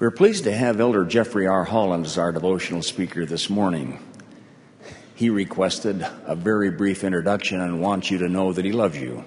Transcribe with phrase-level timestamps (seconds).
[0.00, 1.64] We're pleased to have Elder Jeffrey R.
[1.64, 3.98] Holland as our devotional speaker this morning.
[5.16, 9.24] He requested a very brief introduction and wants you to know that he loves you.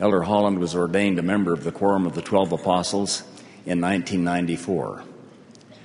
[0.00, 3.20] Elder Holland was ordained a member of the Quorum of the Twelve Apostles
[3.66, 5.04] in 1994.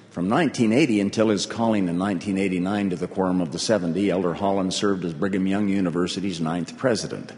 [0.09, 4.73] From 1980 until his calling in 1989 to the Quorum of the Seventy, Elder Holland
[4.73, 7.33] served as Brigham Young University's ninth president.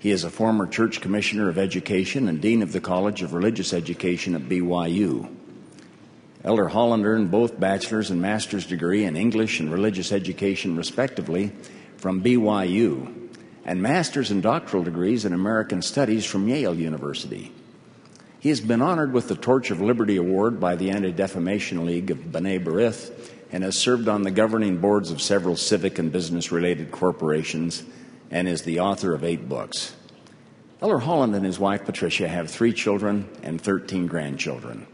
[0.00, 3.72] He is a former church commissioner of education and dean of the College of Religious
[3.72, 5.28] Education at BYU.
[6.44, 11.50] Elder Holland earned both bachelor's and master's degree in English and religious education, respectively,
[11.96, 13.28] from BYU,
[13.64, 17.52] and master's and doctoral degrees in American Studies from Yale University.
[18.38, 22.12] He has been honored with the Torch of Liberty Award by the Anti Defamation League
[22.12, 23.10] of B'nai B'rith
[23.50, 27.82] and has served on the governing boards of several civic and business related corporations
[28.30, 29.94] and is the author of eight books.
[30.80, 34.86] Elder Holland and his wife Patricia have three children and 13 grandchildren.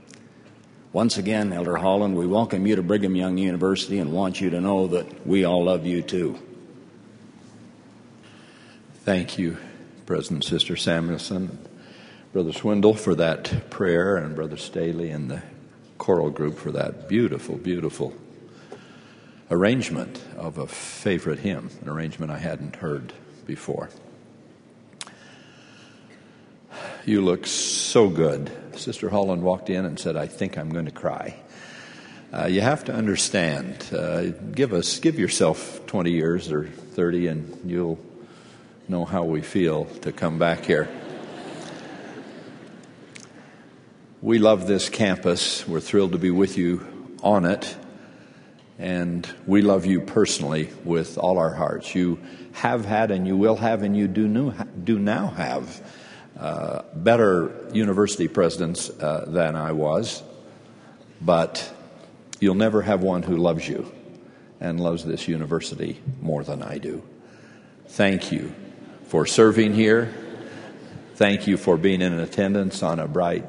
[0.93, 4.61] Once again, Elder Holland, we welcome you to Brigham Young University and want you to
[4.61, 6.39] know that we all love you too.
[9.03, 9.59] Thank you,
[10.07, 11.59] President Sister Samuelson,
[12.33, 15.43] Brother Swindle for that prayer, and Brother Staley and the
[15.99, 18.15] choral group for that beautiful, beautiful
[19.51, 23.13] arrangement of a favorite hymn, an arrangement I hadn't heard
[23.47, 23.91] before.
[27.07, 28.51] You look so good.
[28.77, 31.37] Sister Holland walked in and said, I think I'm going to cry.
[32.33, 37.61] Uh, you have to understand, uh, give us, give yourself 20 years or 30 and
[37.65, 37.99] you'll
[38.89, 40.89] know how we feel to come back here.
[44.21, 45.69] We love this campus.
[45.69, 46.87] We're thrilled to be with you
[47.23, 47.77] on it.
[48.79, 51.95] And we love you personally with all our hearts.
[51.95, 52.19] You
[52.53, 55.81] have had and you will have and you do, new, do now have
[56.39, 60.23] uh, better university presidents uh, than I was,
[61.21, 61.73] but
[62.41, 63.93] you'll never have one who loves you
[64.61, 67.03] and loves this university more than I do.
[67.87, 68.53] Thank you
[69.05, 70.13] for serving here.
[71.15, 73.47] Thank you for being in attendance on a bright,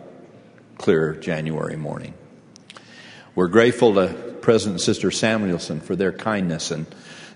[0.78, 2.13] clear January morning.
[3.33, 6.85] We're grateful to President and Sister Samuelson for their kindness and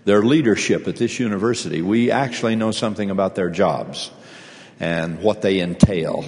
[0.06, 1.82] their leadership at this university.
[1.82, 4.12] We actually know something about their jobs
[4.80, 6.24] and what they entail.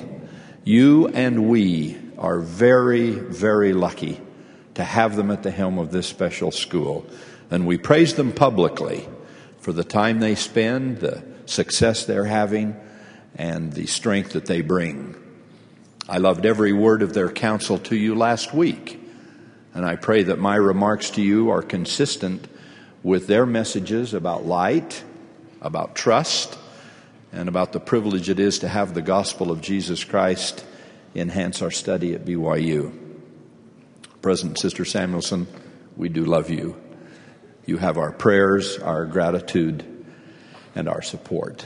[0.64, 4.20] You and we are very, very lucky
[4.74, 7.06] to have them at the helm of this special school.
[7.52, 9.08] And we praise them publicly
[9.60, 12.76] for the time they spend, the success they're having,
[13.36, 15.16] and the strength that they bring.
[16.10, 19.01] I loved every word of their counsel to you last week,
[19.74, 22.48] and I pray that my remarks to you are consistent
[23.04, 25.04] with their messages about light,
[25.62, 26.58] about trust,
[27.32, 30.66] and about the privilege it is to have the gospel of Jesus Christ
[31.16, 32.98] enhance our study at BYU.
[34.22, 35.48] President Sister Samuelson,
[35.96, 36.80] we do love you.
[37.66, 39.86] You have our prayers, our gratitude,
[40.76, 41.66] and our support.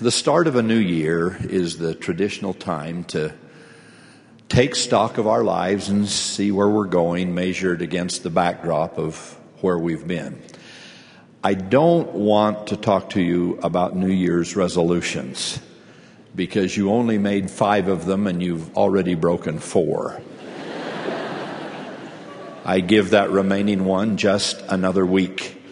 [0.00, 3.34] The start of a new year is the traditional time to
[4.48, 9.38] take stock of our lives and see where we're going, measured against the backdrop of
[9.60, 10.40] where we've been.
[11.42, 15.60] I don't want to talk to you about New Year's resolutions
[16.34, 20.20] because you only made five of them and you've already broken four.
[22.64, 25.62] I give that remaining one just another week.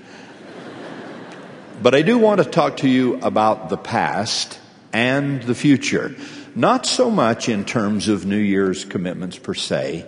[1.82, 4.58] But I do want to talk to you about the past
[4.92, 6.14] and the future.
[6.54, 10.06] Not so much in terms of New Year's commitments per se,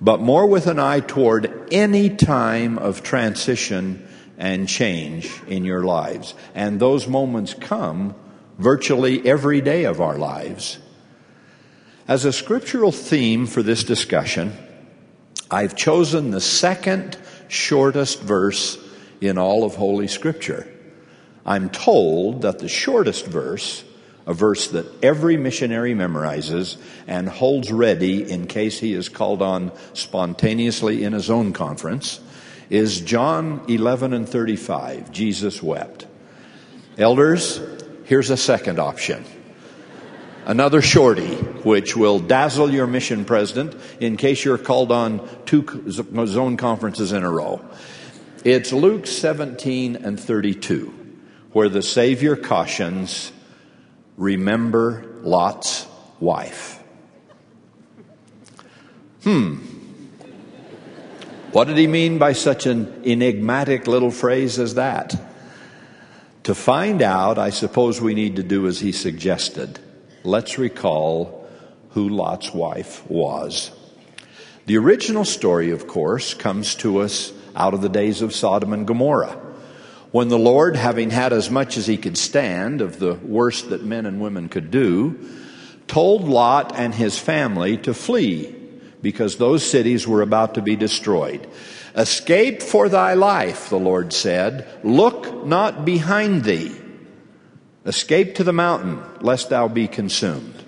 [0.00, 4.06] but more with an eye toward any time of transition
[4.36, 6.34] and change in your lives.
[6.54, 8.14] And those moments come
[8.58, 10.78] virtually every day of our lives.
[12.06, 14.52] As a scriptural theme for this discussion,
[15.50, 17.16] I've chosen the second
[17.48, 18.78] shortest verse
[19.20, 20.68] in all of Holy Scripture.
[21.44, 23.84] I'm told that the shortest verse,
[24.26, 26.76] a verse that every missionary memorizes
[27.06, 32.20] and holds ready in case he is called on spontaneously in his own conference,
[32.68, 35.12] is John 11 and 35.
[35.12, 36.06] Jesus wept.
[36.98, 37.60] Elders,
[38.04, 39.24] here's a second option.
[40.44, 45.64] Another shorty, which will dazzle your mission president in case you're called on two
[46.26, 47.64] zone conferences in a row.
[48.44, 50.94] It's Luke 17 and 32,
[51.52, 53.32] where the Savior cautions,
[54.16, 55.86] remember Lot's
[56.20, 56.82] wife.
[59.22, 59.56] Hmm,
[61.52, 65.14] what did he mean by such an enigmatic little phrase as that?
[66.44, 69.78] To find out, I suppose we need to do as he suggested.
[70.22, 71.48] let's recall
[71.90, 73.70] who Lot's wife was.
[74.66, 78.86] The original story, of course, comes to us out of the days of Sodom and
[78.86, 79.40] Gomorrah,
[80.16, 83.84] when the Lord, having had as much as he could stand of the worst that
[83.84, 85.14] men and women could do,
[85.88, 88.46] told Lot and his family to flee
[89.02, 91.46] because those cities were about to be destroyed.
[91.94, 94.66] Escape for thy life, the Lord said.
[94.82, 96.74] Look not behind thee.
[97.84, 100.64] Escape to the mountain, lest thou be consumed.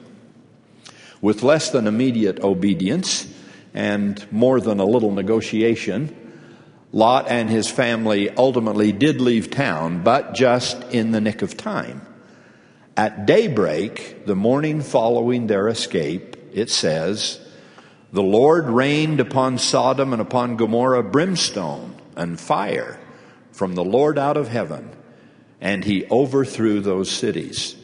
[1.22, 3.26] With less than immediate obedience
[3.72, 6.27] and more than a little negotiation,
[6.92, 12.06] Lot and his family ultimately did leave town, but just in the nick of time.
[12.96, 17.40] At daybreak, the morning following their escape, it says,
[18.10, 22.98] the Lord rained upon Sodom and upon Gomorrah brimstone and fire
[23.52, 24.90] from the Lord out of heaven,
[25.60, 27.76] and he overthrew those cities.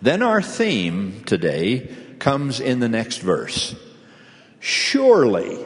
[0.00, 1.88] Then our theme today
[2.20, 3.74] comes in the next verse.
[4.60, 5.64] Surely,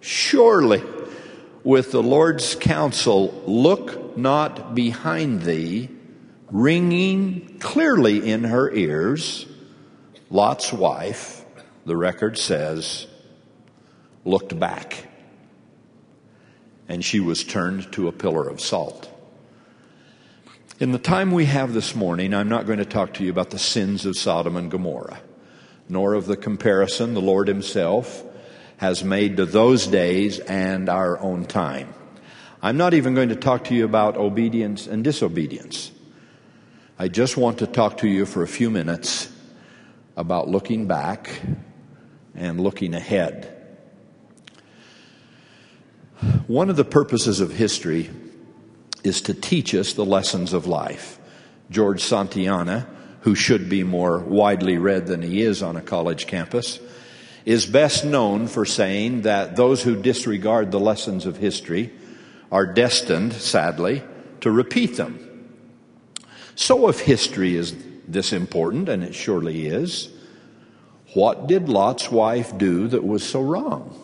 [0.00, 0.82] surely,
[1.64, 5.88] with the Lord's counsel, look not behind thee,
[6.50, 9.46] ringing clearly in her ears,
[10.30, 11.44] Lot's wife,
[11.84, 13.06] the record says,
[14.24, 15.08] looked back
[16.88, 19.08] and she was turned to a pillar of salt.
[20.80, 23.50] In the time we have this morning, I'm not going to talk to you about
[23.50, 25.20] the sins of Sodom and Gomorrah,
[25.88, 28.24] nor of the comparison the Lord Himself
[28.82, 31.94] has made to those days and our own time.
[32.60, 35.92] I'm not even going to talk to you about obedience and disobedience.
[36.98, 39.30] I just want to talk to you for a few minutes
[40.16, 41.30] about looking back
[42.34, 43.56] and looking ahead.
[46.48, 48.10] One of the purposes of history
[49.04, 51.20] is to teach us the lessons of life.
[51.70, 52.88] George Santayana,
[53.20, 56.80] who should be more widely read than he is on a college campus,
[57.44, 61.92] is best known for saying that those who disregard the lessons of history
[62.50, 64.02] are destined, sadly,
[64.40, 65.28] to repeat them.
[66.54, 67.74] So if history is
[68.06, 70.10] this important, and it surely is,
[71.14, 73.98] what did Lot's wife do that was so wrong?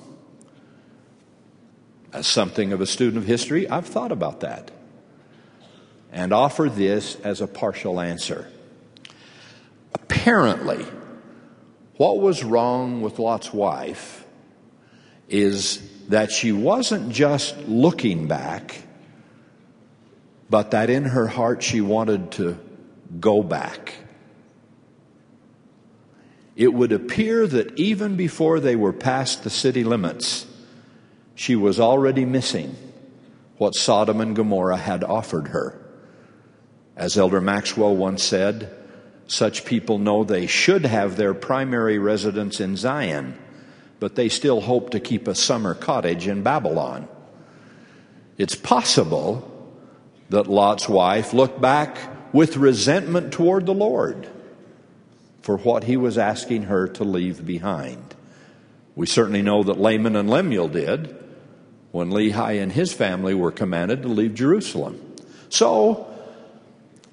[2.12, 4.70] As something of a student of history, I've thought about that
[6.11, 8.50] and offer this as a partial answer.
[9.94, 10.87] Apparently,
[11.98, 14.24] what was wrong with Lot's wife
[15.28, 18.80] is that she wasn't just looking back,
[20.48, 22.58] but that in her heart she wanted to
[23.20, 23.94] go back
[26.58, 30.44] it would appear that even before they were past the city limits,
[31.36, 32.74] she was already missing
[33.58, 35.80] what Sodom and Gomorrah had offered her.
[36.96, 38.76] As Elder Maxwell once said,
[39.28, 43.38] such people know they should have their primary residence in Zion,
[44.00, 47.06] but they still hope to keep a summer cottage in Babylon.
[48.38, 49.54] It's possible
[50.30, 51.98] that Lot's wife looked back
[52.32, 54.28] with resentment toward the Lord
[55.42, 58.14] for what he was asking her to leave behind.
[58.96, 61.14] We certainly know that Laman and Lemuel did
[61.90, 65.00] when Lehi and his family were commanded to leave Jerusalem.
[65.48, 66.06] So,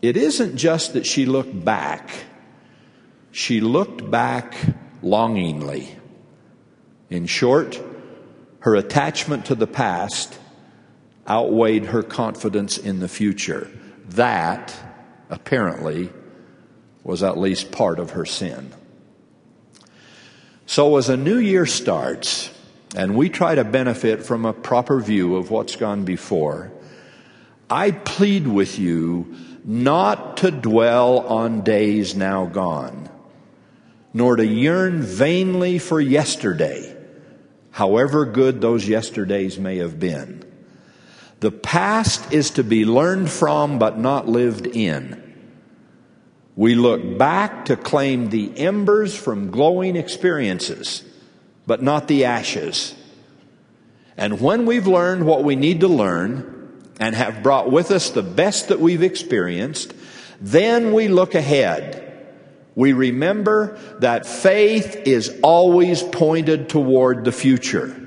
[0.07, 2.09] it isn't just that she looked back,
[3.31, 4.55] she looked back
[5.01, 5.95] longingly.
[7.09, 7.81] In short,
[8.59, 10.37] her attachment to the past
[11.27, 13.69] outweighed her confidence in the future.
[14.09, 14.75] That,
[15.29, 16.11] apparently,
[17.03, 18.73] was at least part of her sin.
[20.65, 22.51] So, as a new year starts,
[22.95, 26.71] and we try to benefit from a proper view of what's gone before,
[27.69, 29.35] I plead with you
[29.65, 33.09] not to dwell on days now gone,
[34.13, 36.95] nor to yearn vainly for yesterday,
[37.71, 40.45] however good those yesterdays may have been.
[41.39, 45.21] The past is to be learned from but not lived in.
[46.55, 51.03] We look back to claim the embers from glowing experiences,
[51.65, 52.93] but not the ashes.
[54.15, 56.54] And when we've learned what we need to learn
[56.99, 59.93] and have brought with us the best that we've experienced,
[60.39, 62.01] then we look ahead.
[62.75, 68.01] We remember that faith is always pointed toward the future.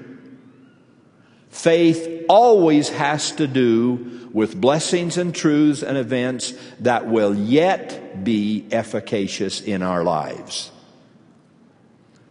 [1.48, 8.66] Faith always has to do with blessings and truths and events that will yet be
[8.70, 10.70] efficacious in our lives.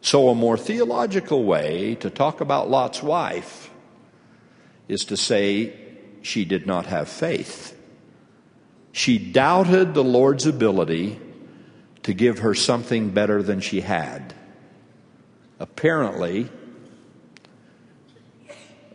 [0.02, 3.70] So, a more theological way to talk about Lot's wife
[4.88, 5.74] is to say
[6.22, 7.78] she did not have faith.
[8.92, 11.20] She doubted the Lord's ability
[12.04, 14.34] to give her something better than she had.
[15.60, 16.50] Apparently,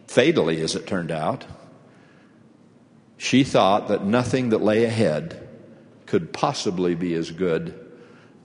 [0.07, 1.45] fatally as it turned out,
[3.17, 5.49] she thought that nothing that lay ahead
[6.07, 7.79] could possibly be as good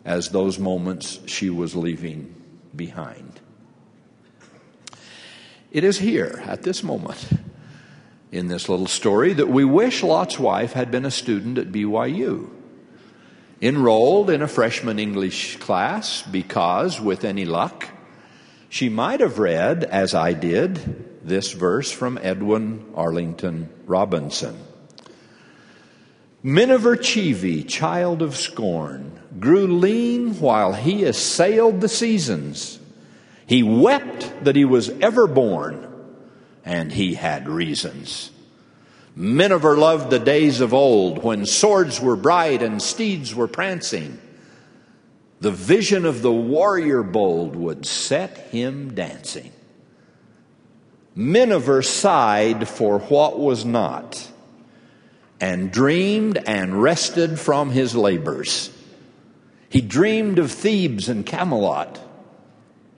[0.06, 2.34] as those moments she was leaving
[2.76, 3.42] behind.
[5.72, 7.28] It is here, at this moment,
[8.32, 12.50] in this little story, that we wish Lot's wife had been a student at BYU,
[13.62, 17.88] enrolled in a freshman English class because, with any luck,
[18.70, 24.58] she might have read, as I did, this verse from Edwin Arlington Robinson.
[26.44, 32.80] Miniver Cheevy, child of scorn, grew lean while he assailed the seasons.
[33.46, 35.87] He wept that he was ever born,
[36.68, 38.30] and he had reasons.
[39.16, 44.20] Miniver loved the days of old when swords were bright and steeds were prancing.
[45.40, 49.52] The vision of the warrior bold would set him dancing.
[51.16, 54.30] Miniver sighed for what was not
[55.40, 58.72] and dreamed and rested from his labors.
[59.70, 62.00] He dreamed of Thebes and Camelot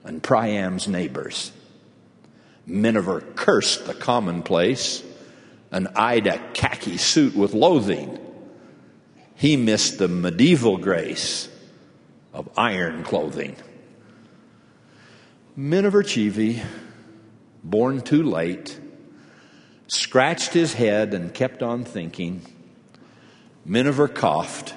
[0.04, 1.52] and Priam's neighbors.
[2.70, 5.02] Miniver cursed the commonplace
[5.72, 8.18] and eyed a khaki suit with loathing.
[9.34, 11.48] He missed the medieval grace
[12.32, 13.56] of iron clothing.
[15.56, 16.62] Miniver Cheevy,
[17.64, 18.78] born too late,
[19.88, 22.42] scratched his head and kept on thinking.
[23.64, 24.74] Miniver coughed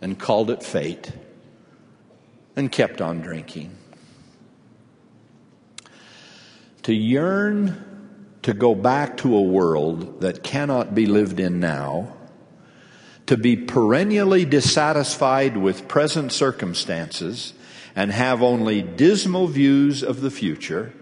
[0.00, 1.10] and called it fate
[2.54, 3.76] and kept on drinking.
[6.84, 7.82] To yearn
[8.42, 12.14] to go back to a world that cannot be lived in now,
[13.24, 17.54] to be perennially dissatisfied with present circumstances
[17.96, 20.92] and have only dismal views of the future,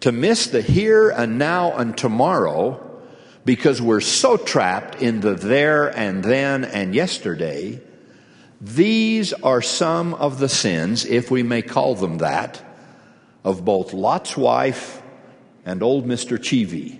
[0.00, 2.82] to miss the here and now and tomorrow
[3.44, 7.82] because we're so trapped in the there and then and yesterday.
[8.62, 12.62] These are some of the sins, if we may call them that,
[13.46, 15.00] of both Lot's wife
[15.64, 16.42] and old Mr.
[16.42, 16.98] Cheevy.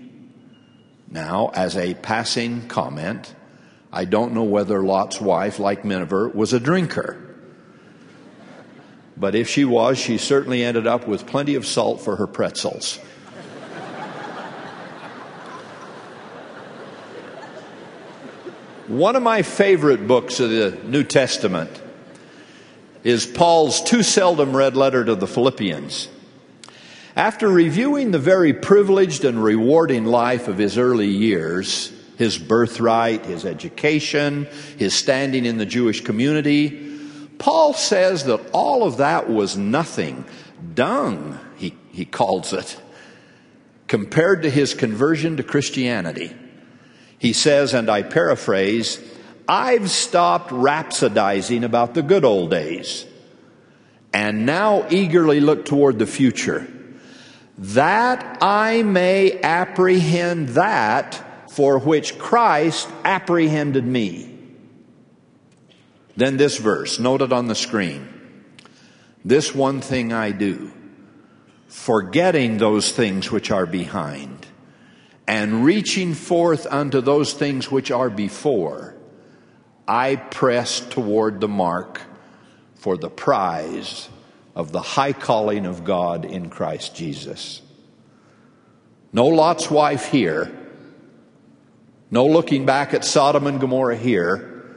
[1.11, 3.35] Now, as a passing comment,
[3.91, 7.21] I don't know whether Lot's wife, like Miniver, was a drinker.
[9.17, 12.97] But if she was, she certainly ended up with plenty of salt for her pretzels.
[18.87, 21.81] One of my favorite books of the New Testament
[23.03, 26.07] is Paul's too seldom read letter to the Philippians.
[27.17, 33.43] After reviewing the very privileged and rewarding life of his early years, his birthright, his
[33.43, 34.45] education,
[34.77, 36.99] his standing in the Jewish community,
[37.39, 40.25] Paul says that all of that was nothing,
[40.75, 42.79] dung, he, he calls it,
[43.87, 46.35] compared to his conversion to Christianity.
[47.17, 49.01] He says, and I paraphrase,
[49.47, 53.07] I've stopped rhapsodizing about the good old days
[54.13, 56.67] and now eagerly look toward the future,
[57.57, 64.37] that I may apprehend that for which Christ apprehended me.
[66.15, 68.07] Then this verse, noted on the screen.
[69.25, 70.71] This one thing I do,
[71.67, 74.45] forgetting those things which are behind,
[75.27, 78.95] and reaching forth unto those things which are before,
[79.87, 82.01] I press toward the mark
[82.75, 84.09] for the prize
[84.57, 87.61] of the high calling of God in Christ Jesus.
[89.13, 90.51] No Lot's wife here.
[92.09, 94.75] No looking back at Sodom and Gomorrah here.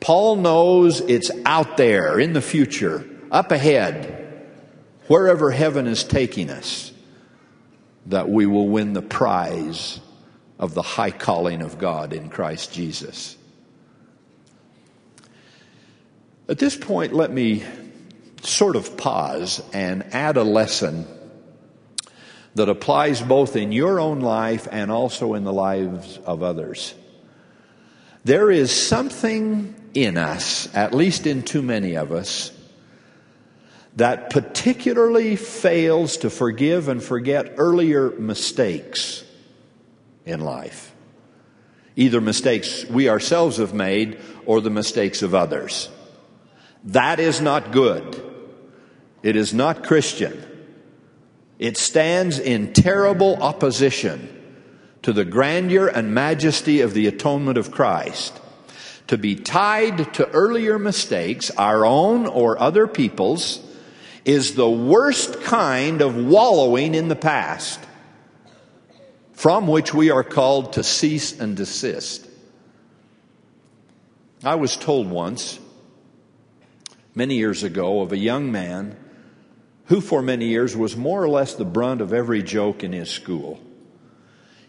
[0.00, 4.46] Paul knows it's out there in the future, up ahead,
[5.06, 6.92] wherever heaven is taking us,
[8.04, 9.98] that we will win the prize
[10.58, 13.38] of the high calling of God in Christ Jesus.
[16.50, 17.64] At this point, let me
[18.46, 21.06] sort of pause and add a lesson
[22.54, 26.94] that applies both in your own life and also in the lives of others.
[28.24, 32.52] There is something in us, at least in too many of us,
[33.96, 39.24] that particularly fails to forgive and forget earlier mistakes
[40.24, 40.92] in life.
[41.96, 45.88] Either mistakes we ourselves have made or the mistakes of others.
[46.84, 48.33] That is not good.
[49.24, 50.38] It is not Christian.
[51.58, 54.28] It stands in terrible opposition
[55.00, 58.38] to the grandeur and majesty of the atonement of Christ
[59.06, 63.60] to be tied to earlier mistakes, our own or other people's,
[64.26, 67.80] is the worst kind of wallowing in the past,
[69.32, 72.28] from which we are called to cease and desist.
[74.42, 75.58] I was told once,
[77.14, 78.98] many years ago, of a young man
[79.86, 83.10] who for many years was more or less the brunt of every joke in his
[83.10, 83.60] school.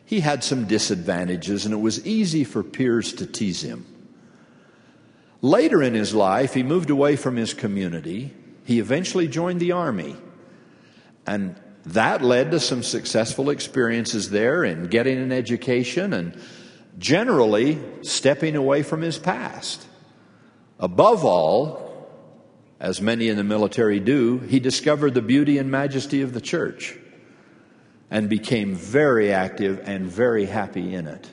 [0.05, 3.86] He had some disadvantages, and it was easy for peers to tease him.
[5.41, 8.34] Later in his life, he moved away from his community.
[8.65, 10.15] He eventually joined the army.
[11.25, 11.55] And
[11.86, 16.39] that led to some successful experiences there in getting an education and
[16.98, 19.86] generally stepping away from his past.
[20.79, 21.85] Above all,
[22.79, 26.98] as many in the military do, he discovered the beauty and majesty of the church
[28.12, 31.32] and became very active and very happy in it.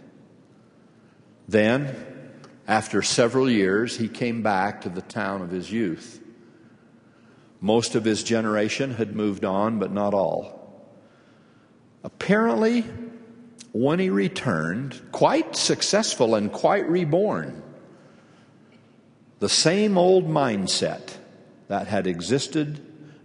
[1.48, 1.94] Then,
[2.66, 6.20] after several years, he came back to the town of his youth.
[7.60, 10.58] Most of his generation had moved on, but not all.
[12.04, 12.84] Apparently,
[13.72, 17.62] when he returned, quite successful and quite reborn,
[19.38, 21.16] the same old mindset
[21.72, 22.78] that had existed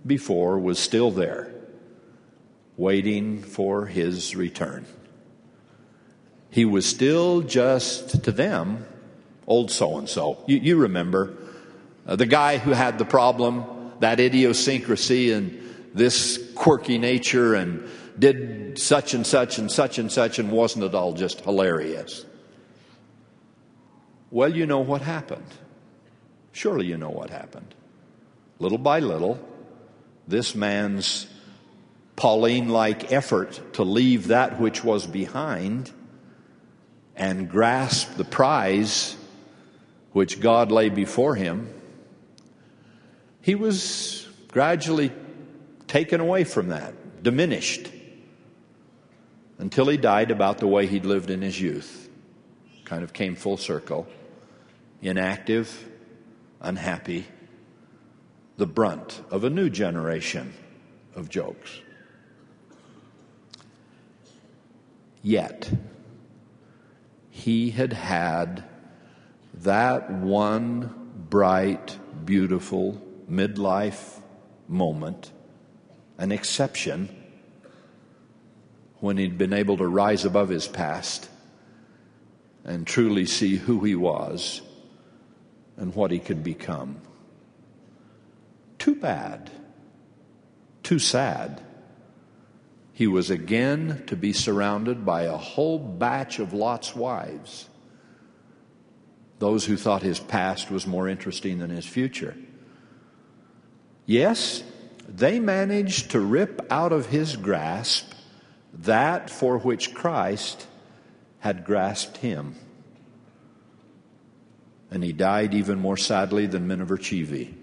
[0.06, 1.54] before was still there,
[2.78, 4.86] waiting for his return.
[6.50, 8.86] He was still just to them,
[9.48, 10.46] old so and so.
[10.48, 11.36] You remember
[12.08, 13.66] uh, the guy who had the problem,
[14.00, 15.62] that idiosyncrasy and
[15.94, 17.86] this quirky nature and
[18.18, 22.26] did such and such and such and such, and wasn't it all just hilarious?
[24.32, 25.52] Well, you know what happened.
[26.54, 27.74] Surely you know what happened.
[28.60, 29.40] Little by little,
[30.28, 31.28] this man's
[32.16, 35.92] Pauline like effort to leave that which was behind
[37.16, 39.16] and grasp the prize
[40.12, 41.72] which God lay before him,
[43.42, 45.12] he was gradually
[45.88, 47.92] taken away from that, diminished,
[49.60, 52.10] until he died about the way he'd lived in his youth.
[52.86, 54.08] Kind of came full circle,
[55.02, 55.88] inactive,
[56.60, 57.28] unhappy
[58.58, 60.54] the brunt of a new generation
[61.16, 61.82] of jokes.
[65.22, 65.72] Yet,
[67.30, 68.64] he had had
[69.54, 74.20] that one bright, beautiful midlife
[74.68, 75.32] moment,
[76.18, 77.10] an exception,
[79.00, 81.30] when he'd been able to rise above his past
[82.64, 84.62] and truly see who he was
[85.78, 87.00] and what he could become.
[88.80, 89.50] Too bad.
[90.84, 91.62] Too sad.
[92.94, 97.70] He was again to be surrounded by a whole batch of Lot's wives,
[99.40, 102.36] those who thought his past was more interesting than his future.
[104.06, 104.64] Yes,
[105.08, 108.14] they managed to rip out of his grasp
[108.74, 110.66] that for which Christ
[111.40, 112.56] had grasped him.
[114.90, 117.57] And he died even more sadly than Miniver Cheevy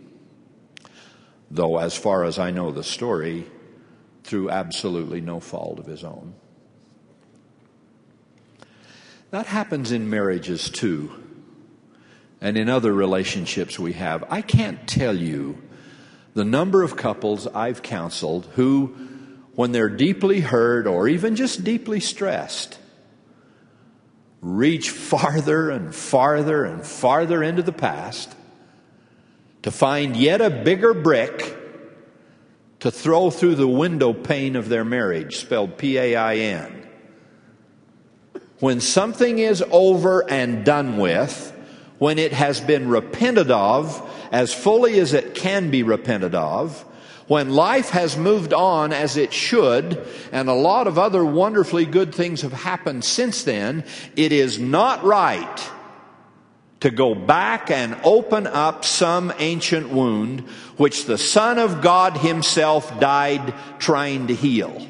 [1.55, 3.47] though, as far as I know the story,
[4.25, 6.35] through absolutely no fault of his own.
[9.31, 11.13] That happens in marriages too,
[12.41, 14.25] and in other relationships we have.
[14.31, 15.63] I can't tell you
[16.35, 18.87] the number of couples I've counseled who,
[19.55, 22.79] when they're deeply hurt or even just deeply stressed,
[24.41, 28.35] reach farther and farther and farther into the past
[29.65, 31.57] to find yet a bigger brick
[32.81, 36.87] to throw through the window pane of their marriage, spelled P A I N.
[38.61, 41.51] When something is over and done with,
[41.97, 46.83] when it has been repented of as fully as it can be repented of,
[47.27, 52.15] when life has moved on as it should, and a lot of other wonderfully good
[52.15, 53.83] things have happened since then,
[54.15, 55.71] it is not right
[56.85, 60.41] to go back and open up some ancient wound
[60.77, 64.87] which the Son of God Himself died trying to heal.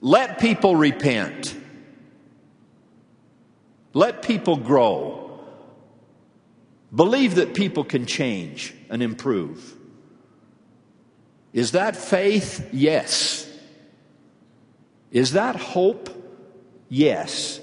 [0.00, 1.54] Let people repent.
[3.92, 5.40] Let people grow.
[6.94, 9.76] Believe that people can change and improve.
[11.52, 12.66] Is that faith?
[12.72, 13.46] Yes.
[15.10, 16.08] Is that hope?
[16.88, 17.60] Yes.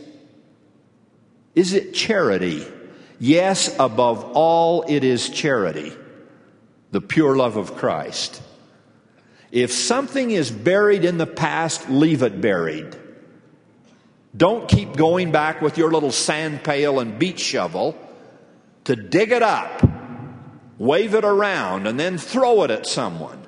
[1.55, 2.65] Is it charity?
[3.19, 5.93] Yes, above all, it is charity,
[6.91, 8.41] the pure love of Christ.
[9.51, 12.97] If something is buried in the past, leave it buried.
[14.35, 17.95] Don't keep going back with your little sand pail and beach shovel
[18.85, 19.87] to dig it up,
[20.79, 23.41] wave it around, and then throw it at someone,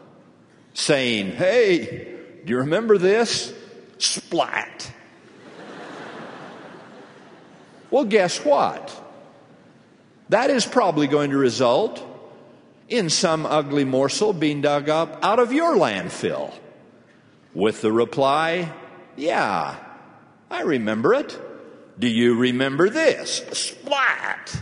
[0.73, 2.15] saying, Hey,
[2.45, 3.51] do you remember this?
[3.97, 4.91] Splat.
[7.91, 9.01] Well, guess what?
[10.29, 12.03] That is probably going to result
[12.89, 16.53] in some ugly morsel being dug up out of your landfill.
[17.53, 18.71] With the reply,
[19.15, 19.75] Yeah,
[20.49, 21.39] I remember it.
[21.97, 23.37] Do you remember this?
[23.53, 24.61] Splat!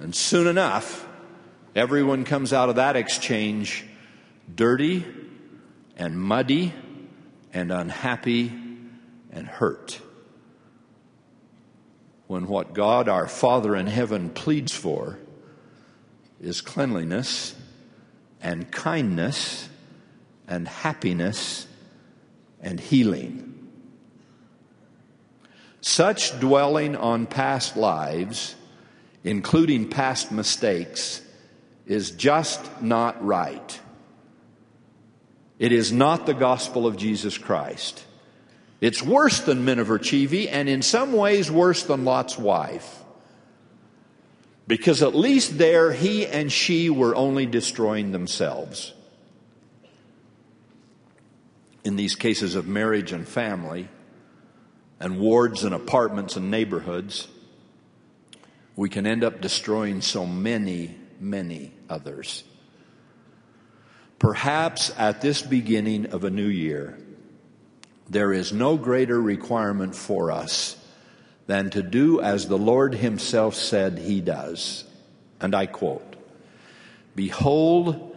[0.00, 1.06] and soon enough,
[1.74, 3.84] everyone comes out of that exchange
[4.52, 5.04] dirty
[5.96, 6.72] and muddy
[7.52, 8.52] and unhappy
[9.30, 10.00] and hurt.
[12.28, 15.18] When what God our Father in heaven pleads for
[16.40, 17.54] is cleanliness
[18.42, 19.68] and kindness
[20.46, 21.66] and happiness
[22.60, 23.70] and healing.
[25.80, 28.54] Such dwelling on past lives,
[29.24, 31.22] including past mistakes,
[31.86, 33.80] is just not right.
[35.58, 38.04] It is not the gospel of Jesus Christ.
[38.80, 43.02] It's worse than Miniver Cheevy, and in some ways worse than Lot's wife.
[44.66, 48.92] Because at least there he and she were only destroying themselves
[51.88, 53.88] in these cases of marriage and family,
[55.00, 57.28] and wards and apartments and neighborhoods,
[58.76, 62.44] we can end up destroying so many, many others.
[64.18, 66.98] Perhaps at this beginning of a new year,
[68.08, 70.76] there is no greater requirement for us
[71.46, 74.84] than to do as the Lord Himself said He does.
[75.40, 76.16] And I quote
[77.14, 78.16] Behold,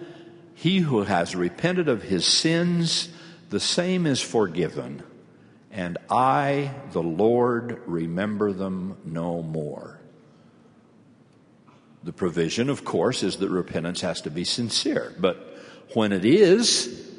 [0.62, 3.10] he who has repented of his sins
[3.49, 5.01] the same is forgiven,
[5.71, 9.99] and I, the Lord, remember them no more.
[12.04, 15.58] The provision, of course, is that repentance has to be sincere, but
[15.95, 17.11] when it is,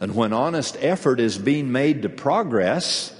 [0.00, 3.14] and when honest effort is being made to progress,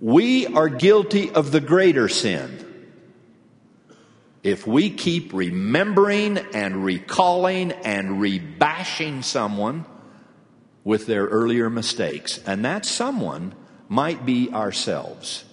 [0.00, 2.62] we are guilty of the greater sin.
[4.42, 9.86] If we keep remembering and recalling and rebashing someone
[10.86, 12.38] with their earlier mistakes.
[12.46, 13.52] And that someone
[13.88, 15.44] might be ourselves.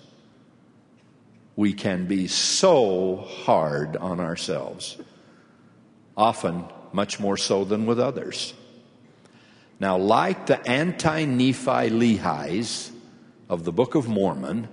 [1.55, 4.95] We can be so hard on ourselves,
[6.15, 8.53] often much more so than with others.
[9.83, 12.89] Now, like the anti Nephi Lehis
[13.49, 14.69] of the Book of Mormon,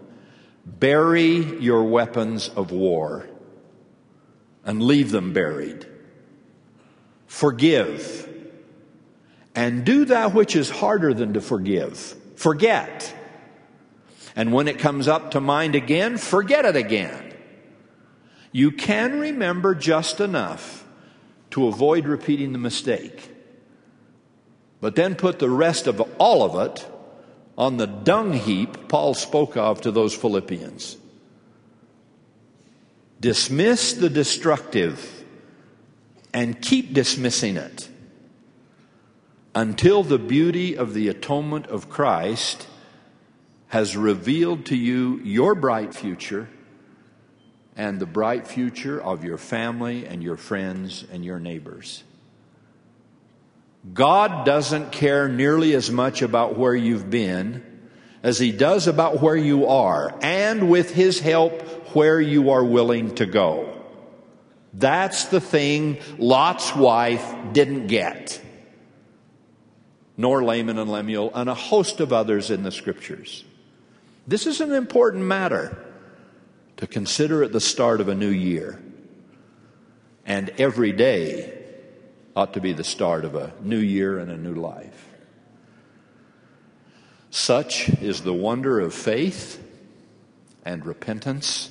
[0.65, 3.29] bury your weapons of war
[4.65, 5.85] and leave them buried.
[7.27, 8.29] Forgive
[9.57, 11.99] and do that which is harder than to forgive.
[12.37, 13.13] Forget.
[14.37, 17.35] And when it comes up to mind again, forget it again.
[18.53, 20.87] You can remember just enough
[21.51, 23.30] to avoid repeating the mistake.
[24.81, 26.87] But then put the rest of all of it
[27.59, 30.97] on the dung heap Paul spoke of to those Philippians.
[33.21, 35.25] Dismiss the destructive
[36.33, 37.89] and keep dismissing it
[39.55, 42.67] until the beauty of the atonement of Christ
[43.69, 46.49] has revealed to you your bright future
[47.77, 52.05] and the bright future of your family and your friends and your neighbors.
[53.93, 57.65] God doesn't care nearly as much about where you've been
[58.23, 61.63] as He does about where you are, and with His help,
[61.95, 63.83] where you are willing to go.
[64.75, 68.41] That's the thing Lot's wife didn't get
[70.21, 73.43] nor Laman and Lemuel, and a host of others in the scriptures.
[74.27, 75.83] This is an important matter
[76.77, 78.83] to consider at the start of a new year.
[80.27, 81.60] And every day
[82.37, 85.09] ought to be the start of a new year and a new life.
[87.31, 89.63] Such is the wonder of faith
[90.65, 91.71] and repentance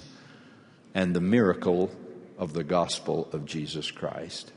[0.94, 1.92] and the miracle
[2.38, 4.52] of the gospel of Jesus Christ.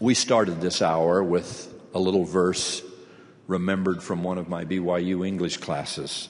[0.00, 2.82] We started this hour with a little verse
[3.48, 6.28] remembered from one of my BYU English classes.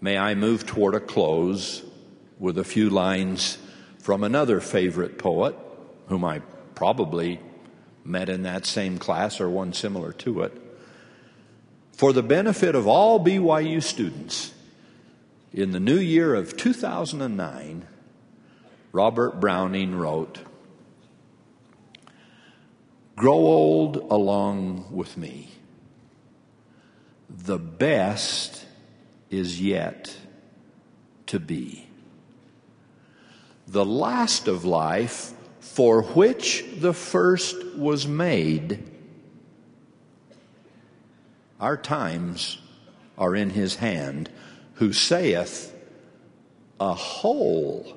[0.00, 1.82] May I move toward a close
[2.38, 3.58] with a few lines
[4.02, 5.56] from another favorite poet,
[6.08, 6.40] whom I
[6.74, 7.38] probably
[8.04, 10.60] met in that same class or one similar to it.
[11.92, 14.52] For the benefit of all BYU students,
[15.52, 17.86] in the new year of 2009,
[18.90, 20.40] Robert Browning wrote,
[23.14, 25.48] Grow old along with me.
[27.28, 28.66] the best
[29.30, 30.16] is yet
[31.26, 31.86] to be.
[33.72, 38.84] The last of life for which the first was made.
[41.58, 42.58] Our times
[43.16, 44.28] are in his hand,
[44.74, 45.74] who saith,
[46.78, 47.96] A whole,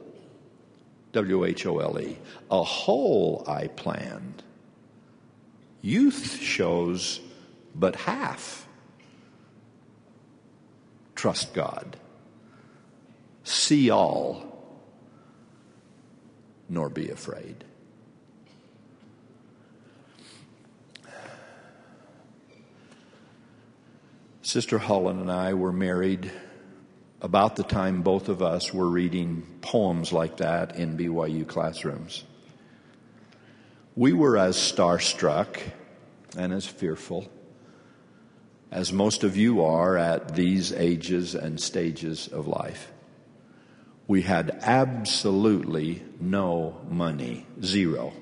[1.11, 4.43] W H O L E, a whole I planned.
[5.81, 7.19] Youth shows
[7.75, 8.65] but half.
[11.15, 11.97] Trust God.
[13.43, 14.54] See all
[16.69, 17.63] nor be afraid.
[24.41, 26.31] Sister Holland and I were married
[27.21, 32.23] about the time both of us were reading poems like that in BYU classrooms.
[33.95, 35.59] We were as starstruck
[36.37, 37.29] and as fearful
[38.71, 42.91] as most of you are at these ages and stages of life.
[44.07, 48.13] We had absolutely no money, zero.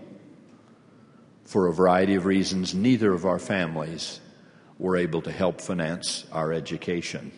[1.43, 4.21] For a variety of reasons, neither of our families
[4.79, 7.31] were able to help finance our education.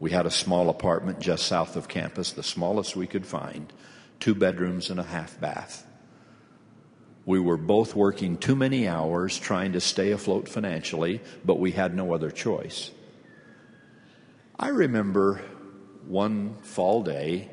[0.00, 3.72] We had a small apartment just south of campus, the smallest we could find,
[4.18, 5.86] two bedrooms and a half bath.
[7.24, 11.94] We were both working too many hours trying to stay afloat financially, but we had
[11.94, 12.90] no other choice.
[14.58, 15.40] I remember
[16.06, 17.50] one fall day.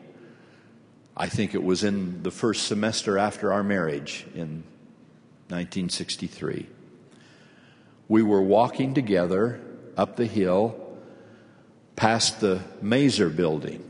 [1.16, 4.64] I think it was in the first semester after our marriage in
[5.50, 6.68] 1963.
[8.08, 9.60] We were walking together
[9.98, 10.76] up the hill
[11.96, 13.84] past the Maeser building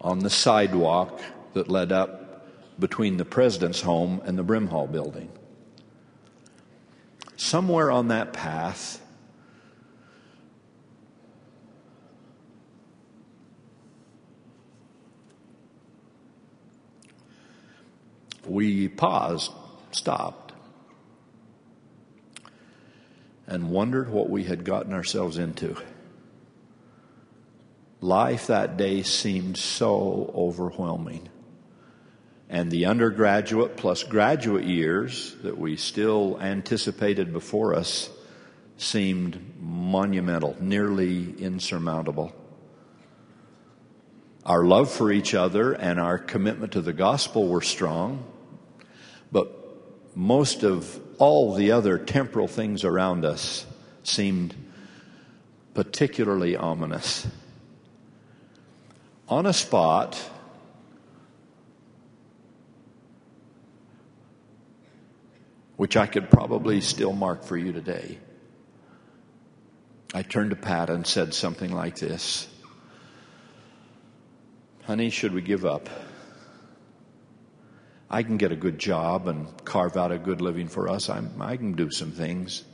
[0.00, 1.20] on the sidewalk
[1.52, 2.46] that led up
[2.78, 5.30] between the president's home and the Brimhall building.
[7.36, 9.00] Somewhere on that path,
[18.48, 19.52] we paused,
[19.90, 20.52] stopped,
[23.46, 25.76] and wondered what we had gotten ourselves into.
[28.00, 31.28] Life that day seemed so overwhelming.
[32.50, 38.08] And the undergraduate plus graduate years that we still anticipated before us
[38.76, 42.32] seemed monumental, nearly insurmountable.
[44.46, 48.24] Our love for each other and our commitment to the gospel were strong,
[49.30, 49.52] but
[50.16, 53.66] most of all the other temporal things around us
[54.02, 54.54] seemed
[55.74, 57.26] particularly ominous.
[59.28, 60.18] On a spot,
[65.76, 68.18] which I could probably still mark for you today,
[70.14, 72.48] I turned to Pat and said something like this
[74.84, 75.90] Honey, should we give up?
[78.10, 81.10] I can get a good job and carve out a good living for us.
[81.10, 82.64] I'm, i can do some things.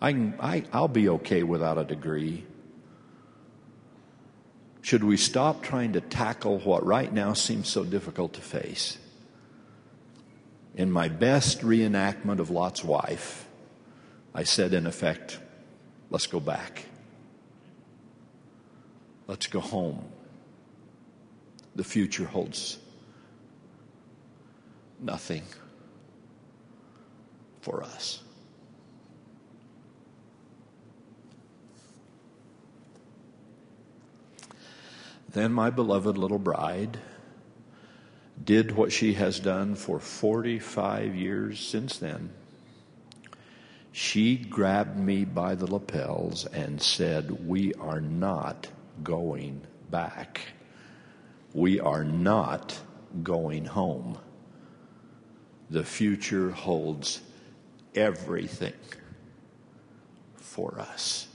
[0.00, 2.44] I can, I, I'll be okay without a degree.
[4.80, 8.98] Should we stop trying to tackle what right now seems so difficult to face?
[10.74, 13.46] In my best reenactment of Lot's wife,
[14.34, 15.38] I said, in effect,
[16.10, 16.86] let's go back.
[19.26, 20.04] Let's go home
[21.74, 22.78] the future holds
[25.02, 25.42] nothing
[27.60, 28.22] for us.
[35.30, 36.98] Then my beloved little bride
[38.42, 42.30] did what she has done for 45 years since then.
[43.92, 48.68] She grabbed me by the lapels and said, We are not
[49.02, 50.40] going back
[51.54, 52.78] we are not
[53.22, 54.18] going home.
[55.72, 57.22] The future holds
[57.94, 58.74] everything
[60.36, 61.28] for us.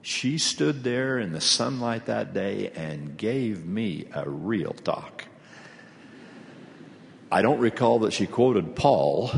[0.00, 5.24] She stood there in the sunlight that day and gave me a real talk.
[7.32, 9.32] I don't recall that she quoted Paul,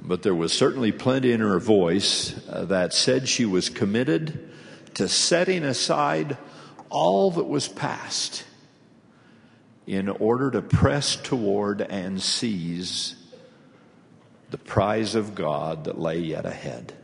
[0.00, 4.50] but there was certainly plenty in her voice uh, that said she was committed
[4.94, 6.38] to setting aside
[6.88, 8.44] all that was past
[9.86, 13.16] in order to press toward and seize
[14.50, 16.94] the prize of God that lay yet ahead.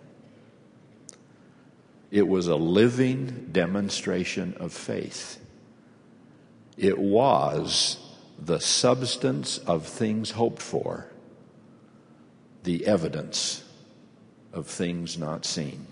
[2.10, 5.38] It was a living demonstration of faith.
[6.76, 7.98] It was
[8.38, 11.06] the substance of things hoped for,
[12.62, 13.62] the evidence
[14.52, 15.86] of things not seen.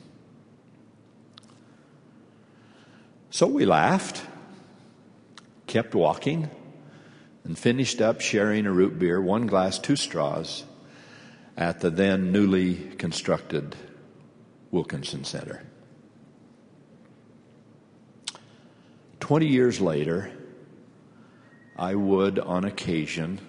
[3.31, 4.22] So we laughed,
[5.66, 6.51] kept walking,
[7.49, 10.65] and finished up sharing a root beer, one glass, two straws,
[11.57, 13.75] at the then newly constructed
[14.71, 15.63] Wilkinson Center.
[19.19, 20.31] Twenty years later,
[21.75, 23.41] I would, on occasion,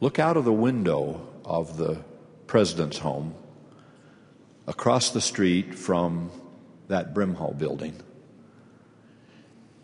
[0.00, 2.04] look out of the window of the
[2.46, 3.34] president's home
[4.66, 6.30] across the street from
[6.88, 7.94] that Brimhall building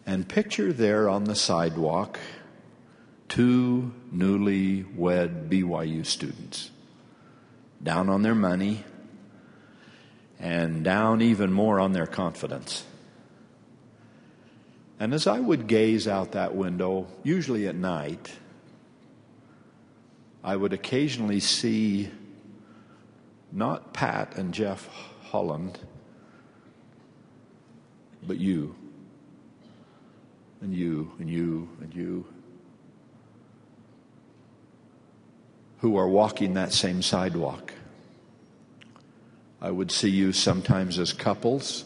[0.04, 2.18] and picture there on the sidewalk
[3.32, 6.70] two newly wed BYU students
[7.82, 8.84] down on their money
[10.38, 12.84] and down even more on their confidence.
[15.00, 18.30] And as I would gaze out that window, usually at night,
[20.44, 22.10] I would occasionally see
[23.50, 24.86] not Pat and Jeff
[25.22, 25.78] Holland,
[28.26, 28.76] but you,
[30.60, 32.26] and you, and you, and you,
[35.82, 37.74] who are walking that same sidewalk.
[39.60, 41.84] I would see you sometimes as couples,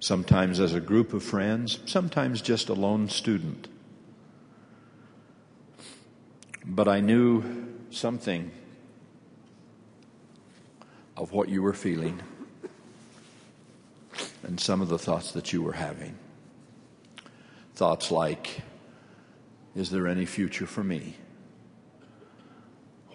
[0.00, 3.68] sometimes as a group of friends, sometimes just a lone student.
[6.64, 8.50] But I knew something
[11.14, 12.22] of what you were feeling
[14.44, 16.14] and some of the thoughts that you were having.
[17.74, 18.62] Thoughts like,
[19.76, 21.16] is there any future for me?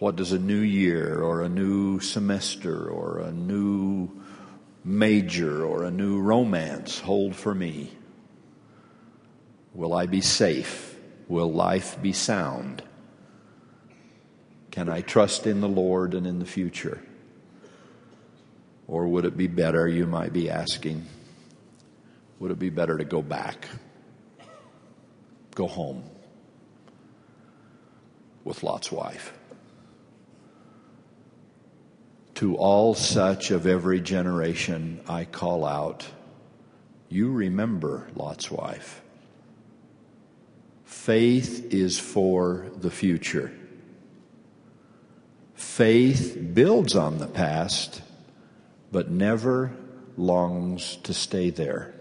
[0.03, 4.09] What does a new year or a new semester or a new
[4.83, 7.89] major or a new romance hold for me?
[9.73, 10.97] Will I be safe?
[11.29, 12.83] Will life be sound?
[14.71, 17.01] Can I trust in the Lord and in the future?
[18.87, 21.05] Or would it be better, you might be asking,
[22.39, 23.69] would it be better to go back?
[25.55, 26.03] Go home
[28.43, 29.31] with Lot's wife?
[32.35, 36.07] To all such of every generation, I call out,
[37.07, 39.01] you remember Lot's wife.
[40.83, 43.51] Faith is for the future.
[45.53, 48.01] Faith builds on the past,
[48.91, 49.71] but never
[50.17, 51.93] longs to stay there.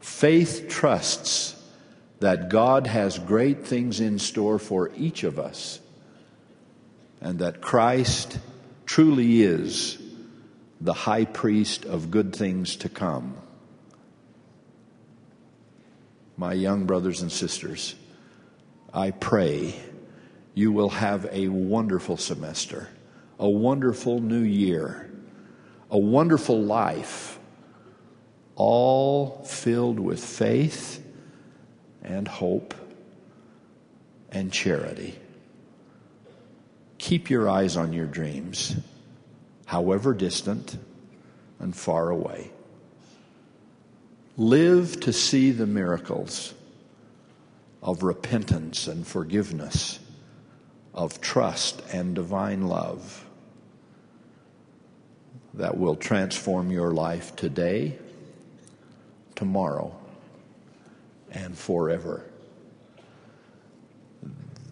[0.00, 1.60] Faith trusts
[2.20, 5.80] that God has great things in store for each of us
[7.24, 8.38] and that Christ
[8.84, 9.98] truly is
[10.78, 13.34] the high priest of good things to come.
[16.36, 17.94] My young brothers and sisters,
[18.92, 19.74] I pray
[20.52, 22.90] you will have a wonderful semester,
[23.38, 25.10] a wonderful new year,
[25.90, 27.38] a wonderful life,
[28.54, 31.02] all filled with faith
[32.02, 32.74] and hope
[34.30, 35.18] and charity.
[37.04, 38.74] Keep your eyes on your dreams,
[39.66, 40.78] however distant
[41.58, 42.50] and far away.
[44.38, 46.54] Live to see the miracles
[47.82, 49.98] of repentance and forgiveness,
[50.94, 53.26] of trust and divine love
[55.52, 57.98] that will transform your life today,
[59.34, 59.94] tomorrow,
[61.30, 62.24] and forever.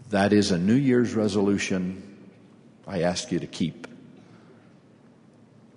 [0.09, 2.09] That is a New Year's resolution
[2.87, 3.87] I ask you to keep.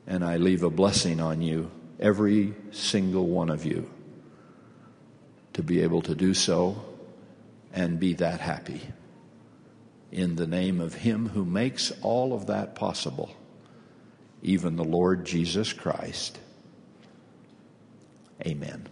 [0.07, 3.89] And I leave a blessing on you, every single one of you,
[5.53, 6.83] to be able to do so
[7.73, 8.81] and be that happy.
[10.11, 13.35] In the name of Him who makes all of that possible,
[14.41, 16.39] even the Lord Jesus Christ.
[18.45, 18.87] Amen.